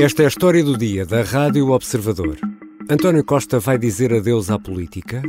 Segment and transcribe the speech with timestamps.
[0.00, 2.38] Esta é a história do dia da Rádio Observador.
[2.88, 5.20] António Costa vai dizer adeus à política?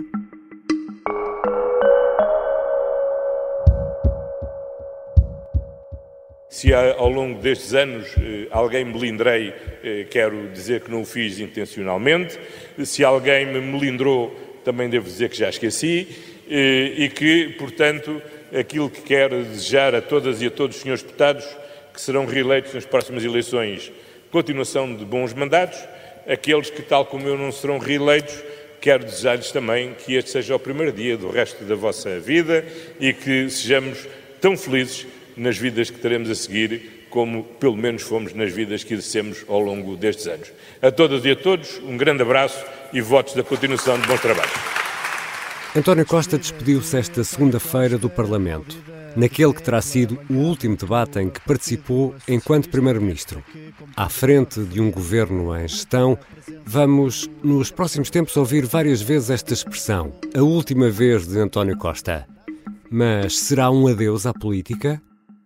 [6.47, 9.51] Se ao longo destes anos eh, alguém me melindrei,
[9.83, 12.39] eh, quero dizer que não o fiz intencionalmente.
[12.85, 14.31] Se alguém me melindrou,
[14.63, 16.07] também devo dizer que já esqueci.
[16.47, 18.21] Eh, e que, portanto,
[18.53, 21.47] aquilo que quero desejar a todas e a todos os senhores deputados
[21.91, 23.91] que serão reeleitos nas próximas eleições,
[24.31, 25.79] continuação de bons mandatos.
[26.27, 28.35] Aqueles que, tal como eu, não serão reeleitos,
[28.79, 32.65] quero desejar-lhes também que este seja o primeiro dia do resto da vossa vida
[32.99, 34.07] e que sejamos
[34.39, 38.93] tão felizes nas vidas que teremos a seguir, como pelo menos fomos nas vidas que
[38.93, 40.51] exercemos ao longo destes anos.
[40.81, 44.53] A todas e a todos, um grande abraço e votos da continuação de bons trabalhos.
[45.75, 48.75] António Costa despediu-se esta segunda-feira do Parlamento,
[49.15, 53.43] naquele que terá sido o último debate em que participou enquanto Primeiro-Ministro.
[53.95, 56.17] À frente de um governo em gestão,
[56.65, 62.27] vamos, nos próximos tempos, ouvir várias vezes esta expressão, a última vez de António Costa.
[62.89, 65.01] Mas será um adeus à política?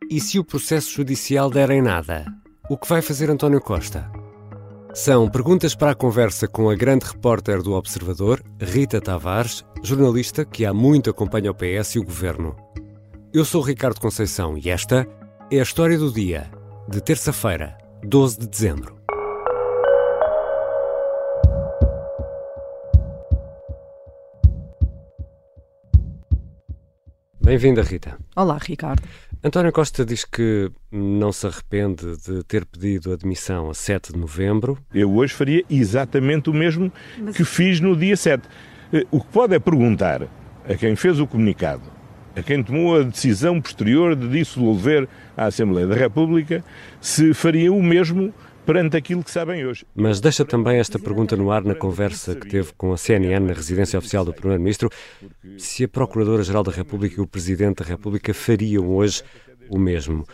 [0.09, 2.25] E se o processo judicial der em nada?
[2.69, 4.09] O que vai fazer António Costa?
[4.93, 10.65] São perguntas para a conversa com a grande repórter do Observador, Rita Tavares, jornalista que
[10.65, 12.55] há muito acompanha o PS e o governo.
[13.33, 15.07] Eu sou Ricardo Conceição e esta
[15.49, 16.51] é a história do dia,
[16.87, 18.95] de terça-feira, 12 de dezembro.
[27.41, 28.19] Bem-vinda, Rita.
[28.35, 29.01] Olá, Ricardo.
[29.43, 34.77] António Costa diz que não se arrepende de ter pedido admissão a 7 de novembro.
[34.93, 37.35] Eu hoje faria exatamente o mesmo Mas...
[37.35, 38.47] que fiz no dia 7.
[38.93, 40.21] Eh, o que pode é perguntar
[40.69, 41.81] a quem fez o comunicado,
[42.35, 46.63] a quem tomou a decisão posterior de dissolver a Assembleia da República,
[46.99, 48.33] se faria o mesmo
[48.65, 49.85] perante aquilo que sabem hoje.
[49.95, 53.53] Mas deixa também esta pergunta no ar na conversa que teve com a CNN na
[53.53, 54.89] residência oficial do Primeiro-Ministro,
[55.57, 59.21] se a Procuradora-Geral da República e o Presidente da República fariam hoje
[59.69, 60.25] o mesmo.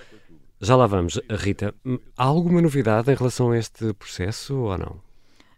[0.62, 1.20] Já lá vamos.
[1.30, 1.74] Rita,
[2.18, 5.09] há alguma novidade em relação a este processo ou não?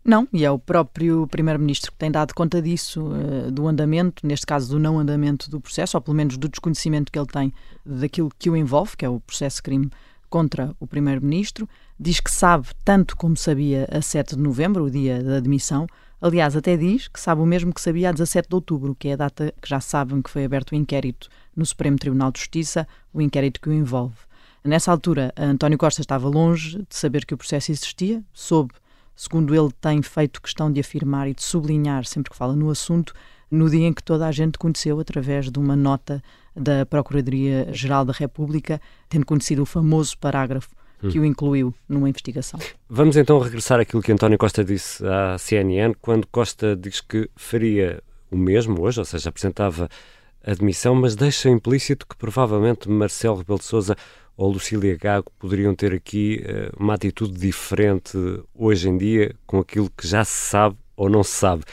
[0.03, 4.47] Não, e é o próprio Primeiro-Ministro que tem dado conta disso, uh, do andamento, neste
[4.47, 7.53] caso do não andamento do processo, ou pelo menos do desconhecimento que ele tem
[7.85, 9.91] daquilo que o envolve, que é o processo crime
[10.27, 11.69] contra o Primeiro-Ministro,
[11.99, 15.85] diz que sabe tanto como sabia a 7 de novembro, o dia da admissão.
[16.19, 19.13] Aliás, até diz que sabe o mesmo que sabia a 17 de outubro, que é
[19.13, 22.87] a data que já sabem que foi aberto o inquérito no Supremo Tribunal de Justiça,
[23.13, 24.15] o inquérito que o envolve.
[24.63, 28.73] Nessa altura, António Costa estava longe de saber que o processo existia, soube,
[29.21, 33.13] segundo ele tem feito questão de afirmar e de sublinhar sempre que fala no assunto,
[33.51, 36.23] no dia em que toda a gente conheceu através de uma nota
[36.55, 40.69] da Procuradoria-Geral da República, tendo conhecido o famoso parágrafo
[41.11, 42.59] que o incluiu numa investigação.
[42.89, 48.01] Vamos então regressar àquilo que António Costa disse à CNN, quando Costa diz que faria
[48.31, 49.87] o mesmo hoje, ou seja, apresentava
[50.43, 53.95] admissão, mas deixa implícito que provavelmente Marcelo Rebelo de Sousa
[54.35, 58.17] ou Lucília Gago poderiam ter aqui uh, uma atitude diferente
[58.55, 61.63] hoje em dia com aquilo que já se sabe ou não se sabe.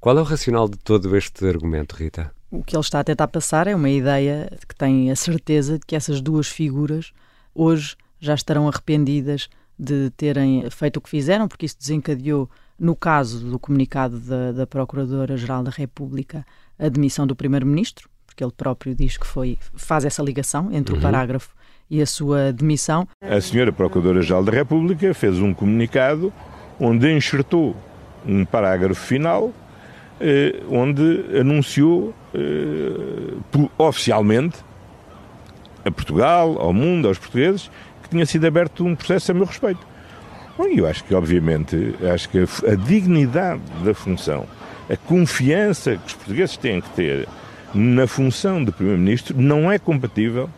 [0.00, 2.32] Qual é o racional de todo este argumento, Rita?
[2.50, 5.78] O que ele está a tentar passar é uma ideia de que tem a certeza
[5.78, 7.12] de que essas duas figuras
[7.54, 9.48] hoje já estarão arrependidas
[9.78, 12.48] de terem feito o que fizeram, porque isso desencadeou,
[12.78, 16.46] no caso do comunicado da, da Procuradora-Geral da República,
[16.78, 20.98] a demissão do Primeiro-Ministro, porque ele próprio diz que foi, faz essa ligação entre uhum.
[20.98, 21.54] o parágrafo
[21.90, 23.06] e a sua demissão.
[23.20, 26.32] A senhora Procuradora-Geral da República fez um comunicado
[26.80, 27.76] onde enxertou
[28.26, 29.52] um parágrafo final
[30.20, 34.58] eh, onde anunciou eh, oficialmente
[35.84, 37.68] a Portugal, ao mundo, aos portugueses,
[38.02, 39.84] que tinha sido aberto um processo a meu respeito.
[40.56, 44.46] Bom, eu acho que, obviamente, acho que a, a dignidade da função,
[44.88, 47.28] a confiança que os portugueses têm que ter
[47.74, 50.48] na função de Primeiro-Ministro não é compatível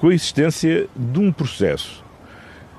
[0.00, 2.02] com a existência de um processo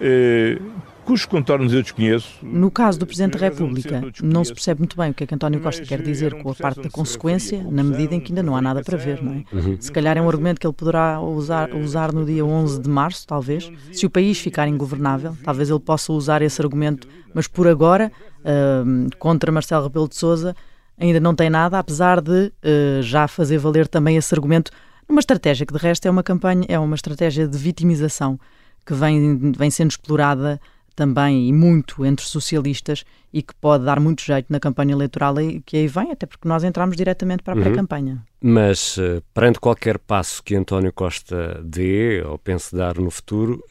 [0.01, 0.59] eh,
[1.05, 2.39] cujos contornos eu desconheço.
[2.41, 5.35] No caso do Presidente da República, não se percebe muito bem o que é que
[5.35, 8.55] António Costa quer dizer com a parte da consequência, na medida em que ainda não
[8.55, 9.43] há nada para ver, não é?
[9.53, 9.77] Uhum.
[9.79, 13.27] Se calhar é um argumento que ele poderá usar, usar no dia 11 de março,
[13.27, 13.71] talvez.
[13.91, 19.17] Se o país ficar ingovernável, talvez ele possa usar esse argumento, mas por agora, uh,
[19.17, 20.55] contra Marcelo Rebelo de Sousa,
[20.97, 24.71] ainda não tem nada, apesar de uh, já fazer valer também esse argumento,
[25.11, 28.39] uma estratégia que de resto é uma campanha, é uma estratégia de vitimização
[28.85, 30.59] que vem, vem sendo explorada
[30.95, 35.35] também e muito entre socialistas e que pode dar muito jeito na campanha eleitoral
[35.65, 37.63] que aí vem, até porque nós entramos diretamente para a uhum.
[37.63, 38.23] pré-campanha.
[38.41, 43.63] Mas, uh, perante qualquer passo que António Costa dê ou pense dar no futuro,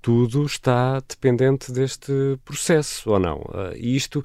[0.00, 2.12] tudo está dependente deste
[2.44, 3.38] processo, ou não?
[3.38, 4.24] Uh, e isto,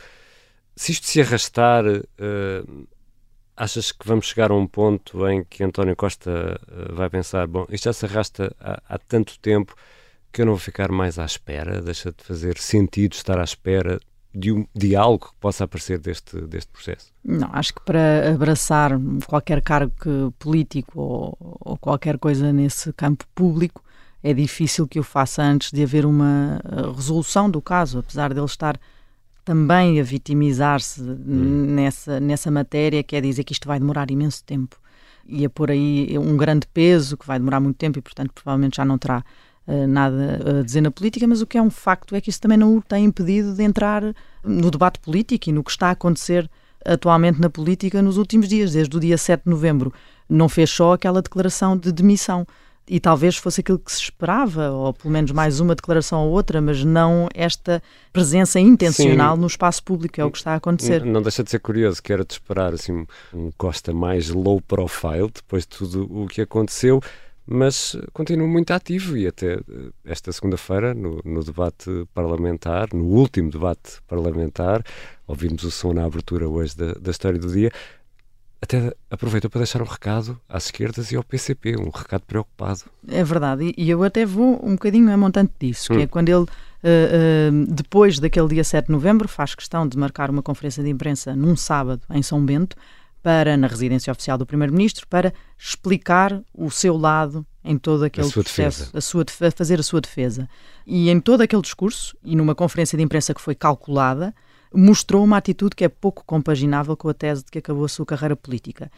[0.76, 2.88] se isto se arrastar, uh,
[3.56, 7.66] achas que vamos chegar a um ponto em que António Costa uh, vai pensar: bom,
[7.70, 9.76] isto já se arrasta há, há, tanto tempo
[10.32, 14.00] que eu não vou ficar mais à espera, deixa de fazer sentido estar à espera
[14.34, 17.14] de, um, de algo que possa aparecer deste, deste processo?
[17.24, 18.92] Não, acho que para abraçar
[19.28, 23.84] qualquer cargo político ou, ou qualquer coisa nesse campo público
[24.24, 28.40] é difícil que o faça antes de haver uma eh, resolução do caso, apesar de
[28.40, 28.80] ele estar
[29.44, 31.66] também a vitimizar-se hum.
[31.76, 34.78] nessa, nessa matéria, quer dizer que isto vai demorar imenso tempo.
[35.26, 38.78] E a pôr aí um grande peso que vai demorar muito tempo e, portanto, provavelmente
[38.78, 39.24] já não terá
[39.68, 42.42] uh, nada a dizer na política, mas o que é um facto é que isso
[42.42, 44.04] também não o tem impedido de entrar
[44.44, 46.50] no debate político e no que está a acontecer
[46.86, 49.94] atualmente na política nos últimos dias, desde o dia 7 de novembro.
[50.30, 52.46] Não fez só aquela declaração de demissão
[52.88, 56.62] e talvez fosse aquilo que se esperava, ou pelo menos mais uma declaração ou outra,
[56.62, 57.82] mas não esta
[58.12, 59.42] presença intencional Sim.
[59.42, 61.06] no espaço público, é o que está a acontecer.
[61.06, 65.30] Não deixa de ser curioso, que era de esperar assim, um Costa mais low profile,
[65.34, 67.02] depois de tudo o que aconteceu,
[67.46, 69.62] mas continua muito ativo e até eh,
[70.06, 74.84] esta segunda-feira, no, no, debate parlamentar, no último debate parlamentar,
[75.28, 77.72] ouvimos o som na abertura hoje da, da história do dia,
[78.64, 82.82] até aproveitou para deixar um recado às esquerdas e ao PCP, um recado preocupado.
[83.08, 85.98] É verdade, e eu até vou um bocadinho a montante disso, hum.
[85.98, 89.98] que é quando ele, uh, uh, depois daquele dia 7 de novembro, faz questão de
[89.98, 92.76] marcar uma conferência de imprensa num sábado em São Bento,
[93.22, 98.30] para, na residência oficial do Primeiro-Ministro, para explicar o seu lado em todo aquele a
[98.30, 98.98] sua processo, defesa.
[98.98, 100.50] a sua, a fazer a sua defesa.
[100.86, 104.36] E em todo aquele discurso, e numa conferência de imprensa que foi calculada,
[104.74, 108.06] mostrou uma atitude que é pouco compaginável com a tese de que acabou a sua
[108.06, 108.92] carreira política.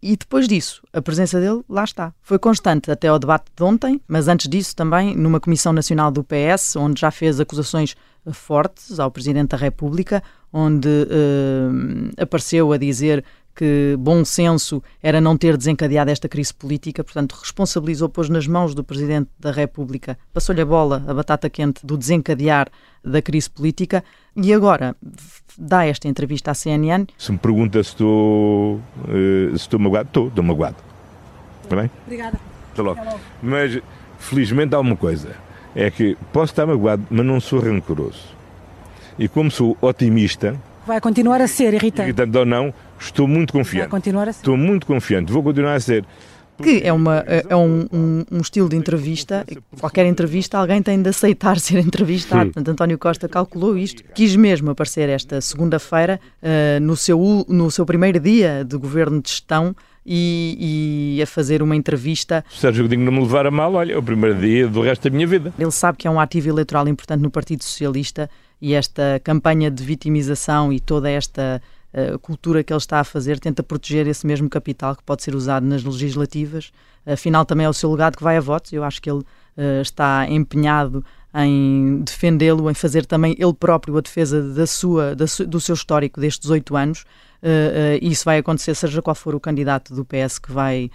[0.00, 2.12] E depois disso, a presença dele, lá está.
[2.22, 6.22] Foi constante até ao debate de ontem, mas antes disso também numa Comissão Nacional do
[6.22, 7.96] PS, onde já fez acusações
[8.32, 10.22] fortes ao Presidente da República,
[10.52, 13.24] onde uh, apareceu a dizer
[13.58, 18.72] que bom senso era não ter desencadeado esta crise política, portanto, responsabilizou, pôs nas mãos
[18.72, 22.68] do Presidente da República, passou-lhe a bola, a batata quente do desencadear
[23.02, 24.04] da crise política
[24.36, 24.94] e agora
[25.58, 27.04] dá esta entrevista à CNN.
[27.18, 30.76] Se me pergunta se estou, uh, se estou magoado, estou, estou magoado.
[31.64, 31.90] Está bem?
[32.06, 32.38] Obrigada.
[32.72, 33.00] Até logo.
[33.42, 33.80] Mas,
[34.20, 35.34] felizmente, há uma coisa:
[35.74, 38.22] é que posso estar magoado, mas não sou rancoroso.
[39.18, 40.54] E como sou otimista.
[40.86, 42.02] Vai continuar a ser irritante.
[42.10, 43.82] Irritante ou não, Estou muito confiante.
[43.82, 44.40] Vai continuar a ser.
[44.40, 45.32] Estou muito confiante.
[45.32, 46.04] Vou continuar a ser.
[46.62, 49.46] Que é, uma, é um, um, um, estilo de entrevista,
[49.78, 52.46] qualquer entrevista alguém tem de aceitar ser entrevistado.
[52.46, 57.86] Portanto, António Costa calculou isto, quis mesmo aparecer esta segunda-feira, uh, no, seu, no seu
[57.86, 59.74] primeiro dia de governo de gestão,
[60.10, 62.42] e, e, a fazer uma entrevista.
[62.50, 65.14] Sérgio Godinho não me levar a mal, olha, é o primeiro dia do resto da
[65.14, 65.52] minha vida.
[65.58, 68.30] Ele sabe que é um ativo eleitoral importante no Partido Socialista
[68.60, 71.60] e esta campanha de vitimização e toda esta
[71.92, 75.34] a cultura que ele está a fazer tenta proteger esse mesmo capital que pode ser
[75.34, 76.70] usado nas legislativas.
[77.06, 78.72] Afinal, também é o seu legado que vai a votos.
[78.72, 81.04] Eu acho que ele uh, está empenhado
[81.34, 85.74] em defendê-lo, em fazer também ele próprio a defesa da sua, da su, do seu
[85.74, 87.04] histórico destes oito anos.
[87.42, 90.90] Uh, uh, isso vai acontecer, seja qual for o candidato do PS que vai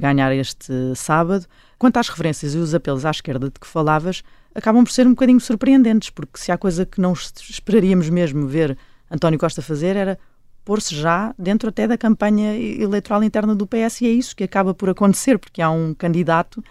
[0.00, 1.44] ganhar este sábado.
[1.76, 4.22] Quanto às referências e os apelos à esquerda de que falavas,
[4.54, 8.78] acabam por ser um bocadinho surpreendentes, porque se há coisa que não esperaríamos mesmo ver
[9.10, 10.18] António Costa fazer era
[10.64, 14.74] pôr-se já dentro até da campanha eleitoral interna do PS e é isso que acaba
[14.74, 16.62] por acontecer, porque há um candidato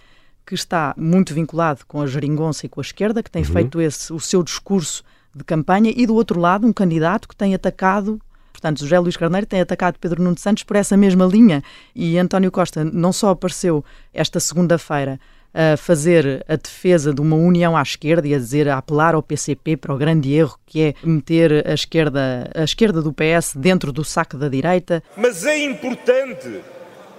[0.46, 3.52] que está muito vinculado com a geringonça e com a esquerda, que tem uhum.
[3.52, 7.56] feito esse o seu discurso de campanha, e do outro lado um candidato que tem
[7.56, 8.20] atacado
[8.56, 11.62] Portanto, José Luís Carneiro tem atacado Pedro Nuno Santos por essa mesma linha.
[11.94, 15.20] E António Costa não só apareceu esta segunda-feira
[15.56, 19.24] a fazer a defesa de uma união à esquerda e a dizer, a apelar ao
[19.24, 23.94] PCP para o grande erro que é meter a esquerda, a esquerda do PS dentro
[23.94, 25.02] do saco da direita.
[25.16, 26.60] Mas é importante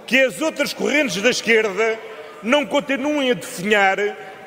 [0.05, 1.99] que as outras correntes da esquerda
[2.43, 3.97] não continuem a definhar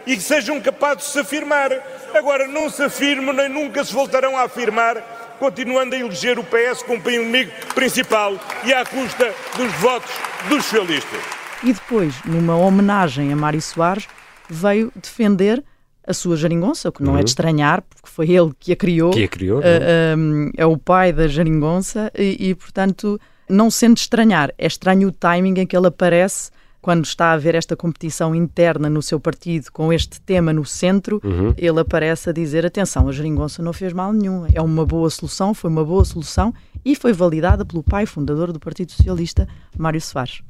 [0.06, 1.72] e que sejam capazes de se afirmar.
[2.14, 6.84] Agora, não se afirmam nem nunca se voltarão a afirmar, continuando a eleger o PS
[6.84, 10.10] como inimigo principal e à custa dos votos
[10.48, 14.08] dos socialistas e depois, numa homenagem a Mário Soares,
[14.48, 15.62] veio defender
[16.06, 17.18] a sua geringonça, o que não uhum.
[17.18, 19.10] é de estranhar, porque foi ele que a criou.
[19.10, 19.60] Que a criou.
[19.60, 25.08] Uh, uh, é o pai da geringonça e, e, portanto, não sendo estranhar, é estranho
[25.08, 26.50] o timing em que ele aparece
[26.80, 31.20] quando está a haver esta competição interna no seu partido com este tema no centro,
[31.22, 31.52] uhum.
[31.56, 35.52] ele aparece a dizer: atenção, a geringonça não fez mal nenhum, é uma boa solução,
[35.52, 40.42] foi uma boa solução e foi validada pelo pai fundador do Partido Socialista, Mário Soares.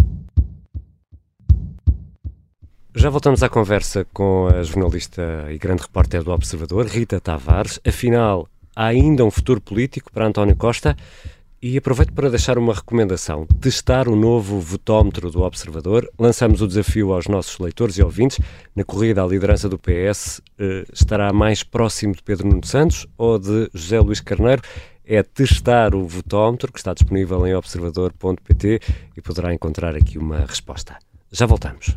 [3.00, 7.80] Já voltamos à conversa com a jornalista e grande repórter do Observador, Rita Tavares.
[7.82, 10.94] Afinal, há ainda um futuro político para António Costa?
[11.62, 16.10] E aproveito para deixar uma recomendação: testar o novo votómetro do Observador.
[16.18, 18.38] Lançamos o desafio aos nossos leitores e ouvintes.
[18.76, 23.38] Na corrida à liderança do PS, eh, estará mais próximo de Pedro Nuno Santos ou
[23.38, 24.60] de José Luís Carneiro?
[25.06, 28.80] É testar o votómetro, que está disponível em observador.pt
[29.16, 30.98] e poderá encontrar aqui uma resposta.
[31.32, 31.96] Já voltamos.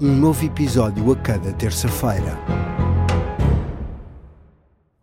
[0.00, 2.38] um novo episódio a cada terça-feira.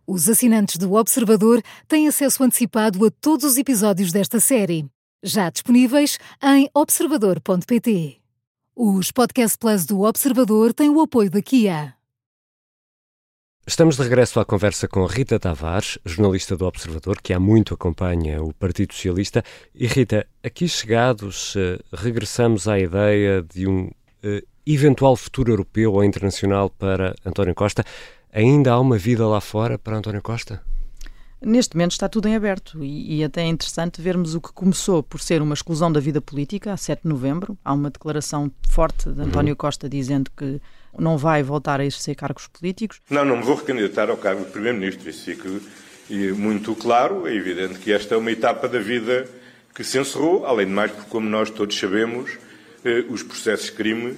[0.06, 4.86] Os assinantes do Observador têm acesso antecipado a todos os episódios desta série,
[5.22, 8.18] já disponíveis em observador.pt.
[8.76, 11.94] Os Podcast Plus do Observador têm o apoio da Kia.
[13.66, 18.42] Estamos de regresso à conversa com Rita Tavares, jornalista do Observador, que há muito acompanha
[18.42, 19.42] o Partido Socialista.
[19.74, 23.90] E Rita, aqui chegados, eh, regressamos à ideia de um
[24.22, 27.84] eh, eventual futuro europeu ou internacional para António Costa.
[28.32, 30.62] Ainda há uma vida lá fora para António Costa?
[31.40, 35.02] Neste momento está tudo em aberto e, e, até é interessante vermos o que começou
[35.02, 37.58] por ser uma exclusão da vida política, a 7 de novembro.
[37.62, 39.56] Há uma declaração forte de António uhum.
[39.56, 40.58] Costa dizendo que
[40.98, 43.00] não vai voltar a exercer cargos políticos.
[43.10, 45.50] Não, não me vou recandidatar ao cargo de Primeiro-Ministro, isso fica
[46.34, 47.26] muito claro.
[47.26, 49.28] É evidente que esta é uma etapa da vida
[49.74, 52.38] que se encerrou, além de mais, porque, como nós todos sabemos,
[52.84, 54.16] eh, os processos de crime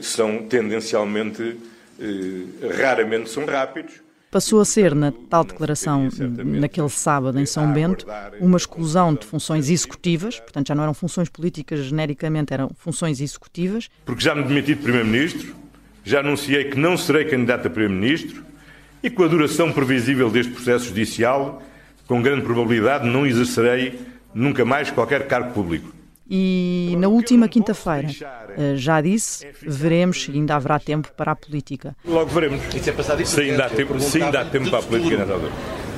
[0.00, 1.56] são tendencialmente,
[2.00, 3.94] eh, raramente são rápidos.
[4.30, 6.08] Passou a ser, na tal declaração,
[6.42, 8.06] naquele sábado em São Bento,
[8.40, 13.90] uma exclusão de funções executivas, portanto já não eram funções políticas genericamente, eram funções executivas.
[14.06, 15.54] Porque já me demiti de Primeiro-Ministro,
[16.02, 18.42] já anunciei que não serei candidato a Primeiro-Ministro
[19.02, 21.62] e com a duração previsível deste processo judicial,
[22.06, 24.00] com grande probabilidade não exercerei
[24.34, 25.92] nunca mais qualquer cargo público.
[26.34, 28.08] E na última quinta-feira,
[28.56, 31.94] eh, já disse, veremos se ainda haverá tempo para a política.
[32.06, 32.62] Logo veremos
[33.26, 35.52] se ainda há tempo, se ainda há tempo para a política nessa altura.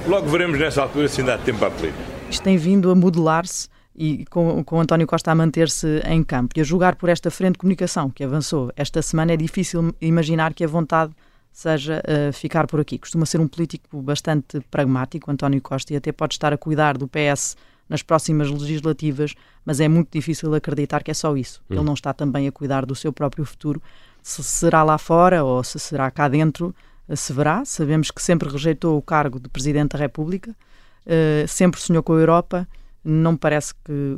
[0.08, 2.02] Logo veremos nessa altura se ainda há tempo para a política.
[2.28, 6.52] Isto tem vindo a modelar-se e com, com António Costa a manter-se em campo.
[6.56, 10.52] E a julgar por esta frente de comunicação que avançou esta semana, é difícil imaginar
[10.52, 11.12] que a vontade
[11.52, 12.98] seja uh, ficar por aqui.
[12.98, 17.06] Costuma ser um político bastante pragmático, António Costa, e até pode estar a cuidar do
[17.06, 17.56] PS
[17.88, 21.62] nas próximas legislativas, mas é muito difícil acreditar que é só isso.
[21.70, 21.74] Hum.
[21.74, 23.82] Ele não está também a cuidar do seu próprio futuro.
[24.22, 26.74] Se será lá fora ou se será cá dentro,
[27.08, 27.64] eh, se verá.
[27.64, 32.18] Sabemos que sempre rejeitou o cargo de Presidente da República, uh, sempre sonhou com a
[32.18, 32.68] Europa.
[33.04, 34.16] Não parece que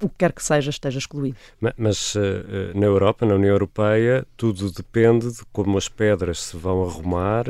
[0.00, 1.36] o que quer que seja esteja excluído.
[1.76, 2.20] Mas, uh,
[2.74, 7.46] na Europa, na União Europeia, tudo depende de como as pedras se vão arrumar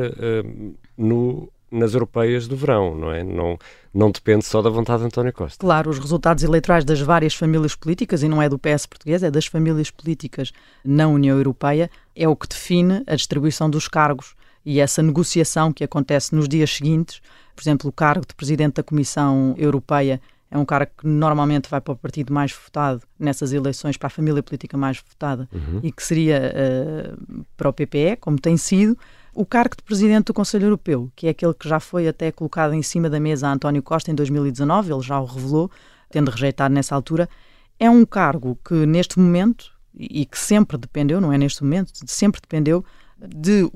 [0.96, 3.22] no nas europeias do verão, não é?
[3.22, 3.58] Não,
[3.94, 5.58] não depende só da vontade de António Costa.
[5.58, 9.30] Claro, os resultados eleitorais das várias famílias políticas, e não é do PS português, é
[9.30, 10.52] das famílias políticas
[10.84, 14.34] na União Europeia, é o que define a distribuição dos cargos
[14.64, 17.20] e essa negociação que acontece nos dias seguintes.
[17.54, 21.80] Por exemplo, o cargo de Presidente da Comissão Europeia é um cargo que normalmente vai
[21.80, 25.80] para o partido mais votado nessas eleições, para a família política mais votada, uhum.
[25.82, 28.98] e que seria uh, para o PPE, como tem sido.
[29.34, 32.74] O cargo de presidente do Conselho Europeu, que é aquele que já foi até colocado
[32.74, 35.70] em cima da mesa a António Costa em 2019, ele já o revelou,
[36.10, 37.28] tendo rejeitado nessa altura,
[37.78, 42.40] é um cargo que neste momento, e que sempre dependeu, não é neste momento, sempre
[42.40, 42.84] dependeu
[43.18, 43.70] de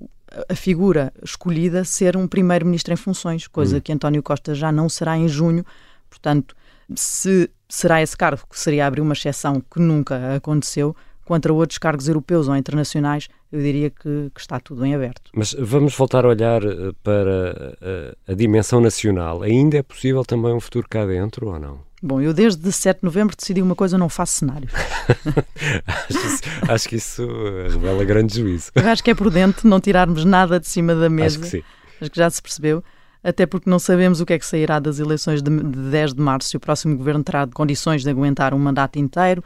[0.48, 3.80] a figura escolhida ser um primeiro-ministro em funções, coisa hum.
[3.80, 5.64] que António Costa já não será em junho.
[6.10, 6.56] Portanto,
[6.94, 10.94] se será esse cargo que seria abrir uma exceção que nunca aconteceu,
[11.24, 15.30] contra outros cargos europeus ou internacionais, eu diria que, que, está tudo em aberto.
[15.34, 19.42] Mas vamos voltar a olhar eh, para a, eh, a, dimensão nacional.
[19.42, 21.78] Ainda é possível também um futuro cá dentro ou não?
[22.02, 24.72] Bom, eu desde 7 de novembro decidi uma coisa, não faço cenários.
[25.86, 27.26] acho, acho, que isso
[27.70, 28.70] revela grande juízo.
[28.74, 31.38] Eu acho que é prudente não tirarmos nada de cima da mesa.
[31.38, 31.62] Acho que sim.
[32.00, 32.84] Acho que já se percebeu
[33.24, 36.50] até porque não sabemos o que é que sairá das eleições de 10 de março,
[36.50, 39.42] se o próximo governo terá condições de aguentar um mandato inteiro,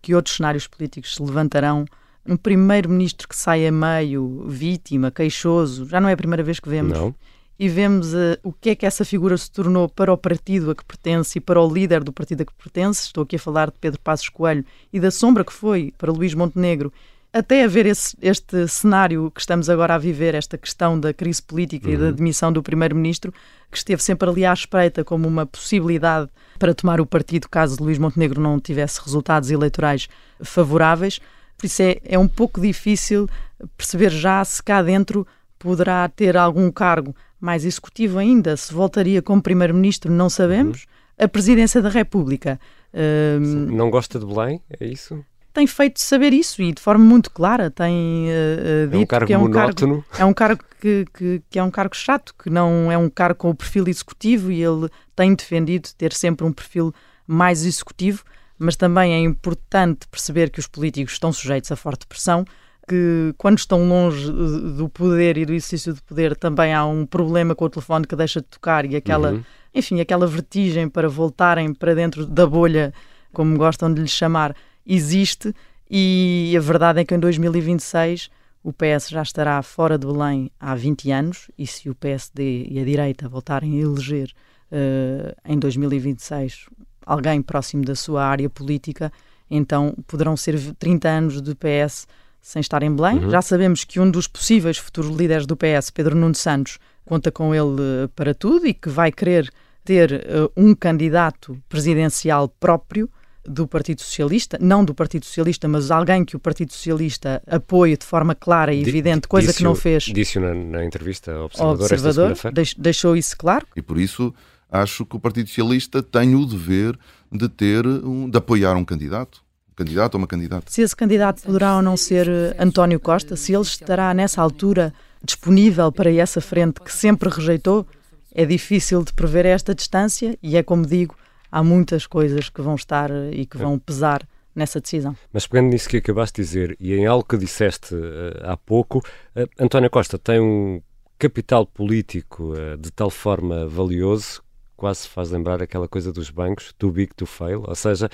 [0.00, 1.84] que outros cenários políticos se levantarão.
[2.26, 6.68] Um primeiro-ministro que sai a meio, vítima, queixoso, já não é a primeira vez que
[6.68, 6.92] vemos.
[6.92, 7.14] Não.
[7.58, 10.74] e vemos uh, o que é que essa figura se tornou para o partido a
[10.74, 13.04] que pertence e para o líder do partido a que pertence.
[13.04, 16.32] Estou aqui a falar de Pedro Passos Coelho e da sombra que foi para Luís
[16.32, 16.90] Montenegro
[17.32, 21.88] até haver esse, este cenário que estamos agora a viver, esta questão da crise política
[21.88, 21.94] uhum.
[21.94, 22.12] e da uhum.
[22.12, 23.32] demissão do primeiro-ministro,
[23.70, 27.98] que esteve sempre ali à espreita como uma possibilidade para tomar o partido caso Luís
[27.98, 30.08] Montenegro não tivesse resultados eleitorais
[30.42, 31.20] favoráveis.
[31.56, 33.28] Por isso é, é um pouco difícil
[33.76, 35.26] perceber já se cá dentro
[35.58, 40.82] poderá ter algum cargo mais executivo ainda, se voltaria como primeiro-ministro, não sabemos.
[40.82, 41.24] Uhum.
[41.24, 42.58] A presidência da República.
[42.92, 44.60] Uh, não gosta de Belém?
[44.80, 45.22] É isso?
[45.52, 49.26] Tem feito saber isso e de forma muito clara tem uh, dito é um cargo
[49.26, 50.02] que é um monótono.
[50.02, 53.10] cargo é um cargo que, que, que, é um cargo chato que não é um
[53.10, 56.94] cargo com o perfil executivo e ele tem defendido ter sempre um perfil
[57.26, 58.24] mais executivo
[58.58, 62.44] mas também é importante perceber que os políticos estão sujeitos a forte pressão
[62.88, 67.54] que quando estão longe do poder e do exercício de poder também há um problema
[67.54, 69.44] com o telefone que deixa de tocar e aquela uhum.
[69.74, 72.92] enfim aquela vertigem para voltarem para dentro da bolha
[73.32, 74.54] como gostam de lhe chamar
[74.86, 75.54] existe
[75.90, 78.30] e a verdade é que em 2026
[78.62, 82.78] o PS já estará fora de Belém há 20 anos e se o PSD e
[82.78, 84.32] a direita voltarem a eleger
[84.70, 86.66] uh, em 2026
[87.04, 89.12] alguém próximo da sua área política,
[89.50, 92.06] então poderão ser 30 anos de PS
[92.40, 93.18] sem estar em Belém.
[93.18, 93.30] Uhum.
[93.30, 97.54] Já sabemos que um dos possíveis futuros líderes do PS, Pedro Nuno Santos, conta com
[97.54, 99.50] ele uh, para tudo e que vai querer
[99.84, 103.10] ter uh, um candidato presidencial próprio
[103.44, 108.04] do Partido Socialista, não do Partido Socialista, mas alguém que o Partido Socialista apoie de
[108.04, 110.04] forma clara e evidente, coisa disse, que não fez.
[110.04, 113.66] Disse na, na entrevista ao Observador, Observador deixou isso claro.
[113.74, 114.34] E por isso
[114.70, 116.98] acho que o Partido Socialista tem o dever
[117.32, 119.42] de ter, de apoiar um candidato.
[119.72, 120.70] Um candidato ou uma candidata.
[120.70, 124.92] Se esse candidato poderá ou não ser eh, António Costa, se ele estará nessa altura
[125.24, 127.86] disponível para essa frente que sempre rejeitou,
[128.34, 131.16] é difícil de prever esta distância e é como digo,
[131.50, 135.16] há muitas coisas que vão estar eh, e que vão pesar nessa decisão.
[135.32, 137.98] Mas pegando nisso que acabaste de dizer e em algo que disseste uh,
[138.42, 140.82] há pouco, uh, António Costa tem um
[141.18, 144.42] capital político uh, de tal forma valioso,
[144.76, 148.08] quase faz lembrar aquela coisa dos bancos, too big to fail, ou seja,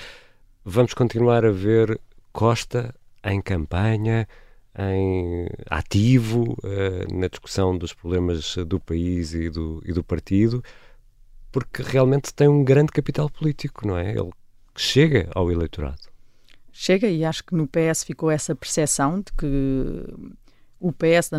[0.63, 1.99] vamos continuar a ver
[2.31, 4.27] Costa em campanha,
[4.77, 6.55] em ativo
[7.11, 10.63] na discussão dos problemas do país e do, e do partido,
[11.59, 14.11] porque realmente tem um grande capital político, não é?
[14.11, 14.29] Ele
[14.75, 16.01] chega ao eleitorado.
[16.71, 20.05] Chega, e acho que no PS ficou essa percepção de que
[20.79, 21.31] o PS,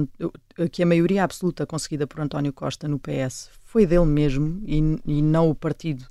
[0.72, 5.22] que a maioria absoluta conseguida por António Costa no PS foi dele mesmo e, e
[5.22, 6.04] não o partido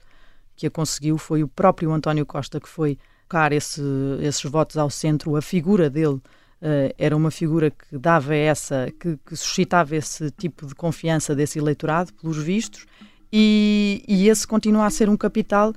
[0.55, 3.81] que a conseguiu, foi o próprio António Costa que foi tocar esse,
[4.21, 6.21] esses votos ao centro, a figura dele
[6.59, 11.59] Uh, era uma figura que dava essa, que, que, suscitava esse tipo de confiança desse
[11.59, 12.87] eleitorado, pelos vistos,
[13.31, 15.73] e, e esse continua a ser um capital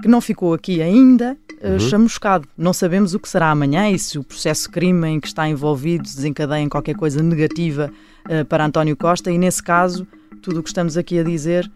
[0.00, 1.80] que não ficou aqui ainda uh, uhum.
[1.80, 2.48] chamuscado.
[2.56, 6.04] Não sabemos o que será amanhã e se o processo crime em que está envolvido
[6.04, 7.90] desencadeia em qualquer coisa negativa
[8.26, 10.06] uh, para António Costa e, nesse caso,
[10.40, 11.70] tudo o que estamos aqui a dizer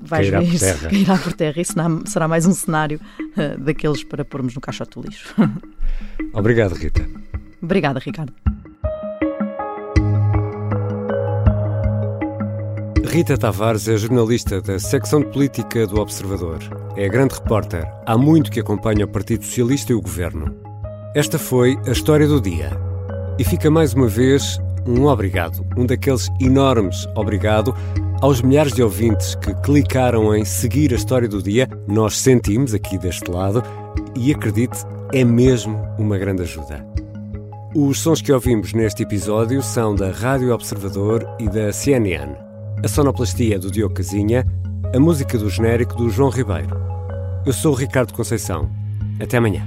[0.00, 1.60] vai cairá ver isso, cairá por terra.
[1.60, 1.74] Isso
[2.06, 5.34] será mais um cenário uh, daqueles para pormos no caixote do lixo.
[6.32, 7.06] Obrigado, Rita.
[7.60, 8.32] Obrigada, Ricardo.
[13.12, 16.60] Rita Tavares é jornalista da secção de política do Observador.
[16.96, 17.86] É grande repórter.
[18.06, 20.56] Há muito que acompanha o Partido Socialista e o governo.
[21.14, 22.70] Esta foi a história do dia.
[23.38, 27.76] E fica mais uma vez um obrigado, um daqueles enormes obrigado
[28.22, 31.68] aos milhares de ouvintes que clicaram em seguir a história do dia.
[31.86, 33.62] Nós sentimos aqui deste lado
[34.16, 36.82] e acredite, é mesmo uma grande ajuda.
[37.74, 42.51] Os sons que ouvimos neste episódio são da Rádio Observador e da CNN
[42.84, 44.44] a sonoplastia do Diogo Casinha,
[44.92, 46.76] a música do genérico do João Ribeiro.
[47.46, 48.68] Eu sou o Ricardo Conceição.
[49.20, 49.64] Até amanhã.